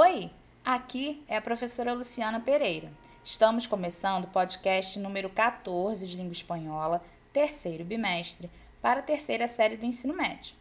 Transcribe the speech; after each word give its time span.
Oi, 0.00 0.30
aqui 0.64 1.24
é 1.26 1.36
a 1.36 1.42
professora 1.42 1.92
Luciana 1.92 2.38
Pereira. 2.38 2.88
Estamos 3.24 3.66
começando 3.66 4.26
o 4.26 4.28
podcast 4.28 4.96
número 5.00 5.28
14 5.28 6.06
de 6.06 6.16
língua 6.16 6.30
espanhola, 6.30 7.02
terceiro 7.32 7.84
bimestre, 7.84 8.48
para 8.80 9.00
a 9.00 9.02
terceira 9.02 9.48
série 9.48 9.76
do 9.76 9.84
ensino 9.84 10.14
médio. 10.14 10.54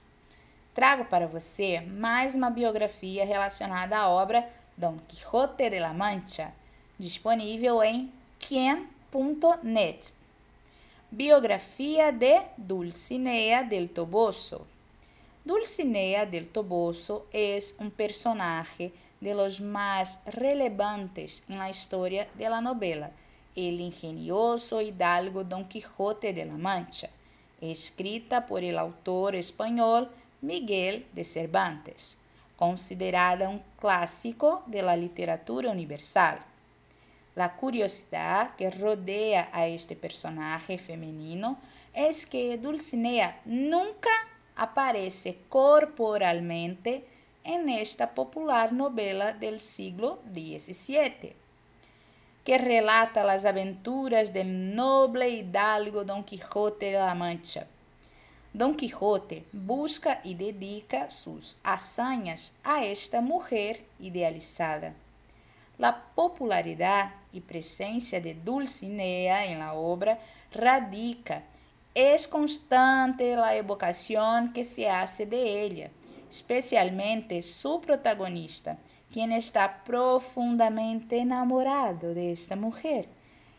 Trago 0.73 1.05
para 1.05 1.27
você 1.27 1.81
mais 1.81 2.33
uma 2.33 2.49
biografia 2.49 3.23
relacionada 3.23 3.95
à 3.95 4.09
obra 4.09 4.49
Don 4.75 4.97
Quixote 5.07 5.69
de 5.69 5.79
la 5.79 5.93
Mancha, 5.93 6.51
disponível 6.97 7.83
em 7.83 8.11
quien.net. 8.39 10.15
Biografia 11.11 12.11
de 12.11 12.41
Dulcinea 12.57 13.61
del 13.61 13.87
Toboso. 13.87 14.65
Dulcinea 15.47 16.25
del 16.25 16.49
Toboso 16.49 17.25
es 17.31 17.75
un 17.79 17.89
personaje 17.89 18.91
de 19.21 19.33
los 19.33 19.61
más 19.61 20.19
relevantes 20.25 21.41
en 21.47 21.57
la 21.57 21.69
historia 21.69 22.27
de 22.33 22.49
la 22.49 22.59
novela, 22.59 23.11
el 23.55 23.79
ingenioso 23.79 24.81
hidalgo 24.81 25.45
Don 25.45 25.65
Quijote 25.65 26.33
de 26.33 26.43
la 26.43 26.57
Mancha, 26.57 27.09
escrita 27.61 28.45
por 28.45 28.61
el 28.61 28.77
autor 28.77 29.35
español 29.35 30.11
Miguel 30.41 31.07
de 31.13 31.23
Cervantes, 31.23 32.17
considerada 32.57 33.47
un 33.47 33.63
clásico 33.79 34.63
de 34.65 34.81
la 34.81 34.97
literatura 34.97 35.71
universal. 35.71 36.41
La 37.35 37.55
curiosidad 37.55 38.53
que 38.57 38.69
rodea 38.69 39.49
a 39.53 39.65
este 39.65 39.95
personaje 39.95 40.77
femenino 40.77 41.57
es 41.93 42.25
que 42.25 42.57
Dulcinea 42.57 43.39
nunca 43.45 44.09
aparece 44.57 45.39
corporalmente 45.49 47.05
en 47.43 47.69
esta 47.69 48.13
popular 48.13 48.73
novela 48.73 49.31
del 49.33 49.61
siglo 49.61 50.19
XVII, 50.33 51.33
que 52.43 52.57
relata 52.57 53.23
las 53.23 53.45
aventuras 53.45 54.33
del 54.33 54.75
noble 54.75 55.29
hidalgo 55.29 56.03
Don 56.03 56.23
Quijote 56.23 56.87
de 56.87 56.99
la 56.99 57.15
Mancha. 57.15 57.67
Don 58.53 58.75
Quijote 58.75 59.45
busca 59.51 60.19
y 60.23 60.33
dedica 60.33 61.09
sus 61.09 61.57
hazañas 61.63 62.53
a 62.63 62.83
esta 62.83 63.21
mujer 63.21 63.85
idealizada. 63.99 64.93
La 65.77 66.03
popularidad 66.15 67.13
y 67.31 67.41
presencia 67.41 68.19
de 68.19 68.33
Dulcinea 68.33 69.45
en 69.45 69.59
la 69.59 69.73
obra 69.73 70.19
radica 70.51 71.43
es 71.97 72.27
constante 72.27 73.35
la 73.35 73.55
evocación 73.55 74.53
que 74.53 74.63
se 74.63 74.87
hace 74.87 75.25
de 75.25 75.63
ella, 75.63 75.89
especialmente 76.29 77.41
su 77.41 77.81
protagonista, 77.81 78.77
quien 79.11 79.31
está 79.31 79.83
profundamente 79.83 81.17
enamorado 81.17 82.13
de 82.13 82.31
esta 82.33 82.55
mujer 82.55 83.09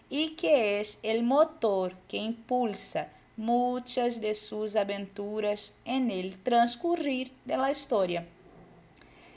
y 0.08 0.36
que 0.36 0.78
es 0.78 1.00
el 1.02 1.24
motor 1.24 1.96
que 2.06 2.18
impulsa 2.18 3.08
muchas 3.36 4.20
de 4.20 4.36
sus 4.36 4.76
aventuras 4.76 5.76
en 5.84 6.08
el 6.08 6.40
transcurrir 6.40 7.32
de 7.44 7.56
la 7.56 7.72
historia. 7.72 8.24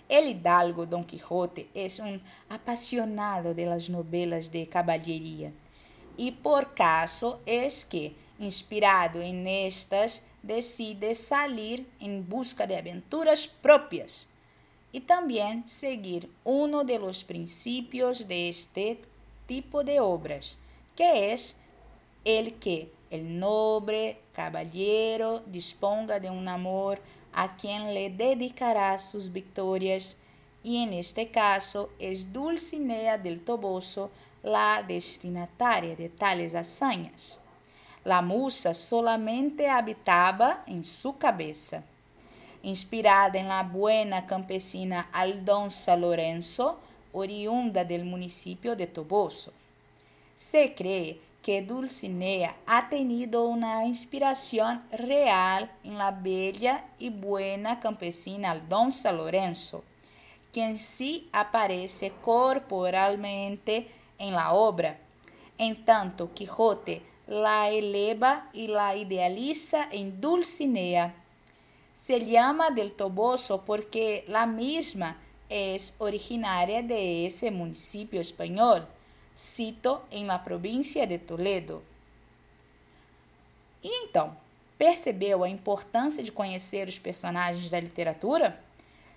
El 0.07 0.29
hidalgo 0.29 0.85
Don 0.85 1.05
Quijote 1.05 1.69
es 1.73 1.97
un 1.97 2.21
apasionado 2.49 3.55
de 3.55 3.65
las 3.65 3.89
novelas 3.89 4.51
de 4.51 4.69
caballería 4.69 5.51
y 6.17 6.29
por 6.29 6.75
caso 6.75 7.39
es 7.47 7.83
que 7.83 8.21
Inspirado 8.41 9.21
em 9.21 9.65
estas, 9.67 10.25
decide 10.41 11.13
sair 11.13 11.87
em 11.99 12.19
busca 12.19 12.65
de 12.65 12.75
aventuras 12.75 13.45
propias 13.45 14.27
e 14.91 14.99
também 14.99 15.63
seguir 15.67 16.27
um 16.43 16.83
de 16.83 16.97
los 16.97 17.21
principios 17.21 18.23
de 18.23 18.49
este 18.49 18.97
tipo 19.47 19.83
de 19.83 19.99
obras, 19.99 20.57
que 20.95 21.31
es 21.31 21.55
el 22.25 22.53
que 22.53 22.91
el 23.11 23.39
noble 23.39 24.17
caballero 24.33 25.43
disponga 25.45 26.19
de 26.19 26.31
un 26.31 26.47
amor 26.47 26.99
a 27.31 27.55
quien 27.55 27.93
le 27.93 28.09
dedicará 28.09 28.97
sus 28.97 29.31
victorias 29.31 30.17
y 30.63 30.77
en 30.77 30.93
este 30.93 31.29
caso 31.29 31.91
es 31.99 32.33
Dulcinea 32.33 33.19
del 33.19 33.43
Toboso 33.43 34.09
la 34.41 34.83
destinataria 34.87 35.95
de 35.95 36.09
tales 36.09 36.55
hazañas. 36.55 37.40
La 38.03 38.23
musa 38.23 38.73
solamente 38.73 39.69
habitaba 39.69 40.63
en 40.65 40.83
su 40.83 41.19
cabeza. 41.19 41.83
Inspirada 42.63 43.37
en 43.37 43.47
la 43.47 43.61
buena 43.61 44.25
campesina 44.25 45.09
Aldonza 45.13 45.95
Lorenzo, 45.95 46.79
oriunda 47.13 47.83
del 47.83 48.05
municipio 48.05 48.75
de 48.75 48.87
Toboso. 48.87 49.53
Se 50.35 50.73
cree 50.73 51.19
que 51.43 51.61
Dulcinea 51.61 52.55
ha 52.65 52.89
tenido 52.89 53.45
una 53.45 53.85
inspiración 53.85 54.81
real 54.91 55.71
en 55.83 55.99
la 55.99 56.09
bella 56.09 56.85
y 56.97 57.11
buena 57.11 57.79
campesina 57.79 58.51
Aldonza 58.51 59.11
Lorenzo, 59.11 59.83
quien 60.51 60.79
sí 60.79 61.29
aparece 61.31 62.13
corporalmente 62.23 63.91
en 64.17 64.33
la 64.33 64.53
obra. 64.53 64.97
En 65.59 65.85
tanto, 65.85 66.33
Quijote 66.33 67.10
la 67.31 67.69
eleva 67.69 68.49
y 68.51 68.67
la 68.67 68.93
idealiza 68.93 69.87
en 69.89 70.19
Dulcinea. 70.19 71.15
Se 71.95 72.25
llama 72.25 72.71
del 72.71 72.91
Toboso 72.91 73.63
porque 73.65 74.25
la 74.27 74.45
misma 74.45 75.15
es 75.47 75.95
originaria 75.99 76.83
de 76.83 77.25
ese 77.25 77.49
municipio 77.49 78.19
español, 78.19 78.85
cito 79.33 80.03
em 80.11 80.25
la 80.25 80.43
província 80.43 81.07
de 81.07 81.17
Toledo. 81.17 81.81
E 83.81 83.87
então, 84.03 84.35
percebeu 84.77 85.41
a 85.45 85.49
importância 85.49 86.21
de 86.21 86.33
conhecer 86.33 86.89
os 86.89 86.99
personagens 86.99 87.69
da 87.69 87.79
literatura? 87.79 88.61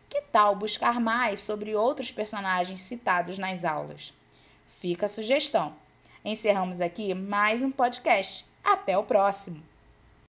Que 0.09 0.21
tal 0.21 0.55
buscar 0.55 1.01
mais 1.01 1.41
sobre 1.41 1.75
outros 1.75 2.13
personagens 2.13 2.81
citados 2.81 3.39
nas 3.39 3.65
aulas? 3.65 4.15
Fica 4.69 5.07
a 5.07 5.09
sugestão. 5.09 5.75
Encerramos 6.25 6.81
aqui 6.81 7.13
mais 7.13 7.61
um 7.63 7.71
podcast. 7.71 8.47
Até 8.65 8.97
o 8.97 9.03
próximo! 9.03 9.74